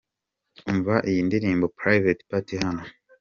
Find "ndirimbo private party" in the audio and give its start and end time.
1.27-2.55